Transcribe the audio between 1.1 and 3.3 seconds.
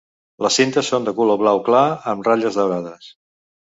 color blau clar amb ratlles daurades.